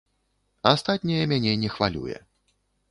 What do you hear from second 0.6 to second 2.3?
Астатняе мяне не хвалюе.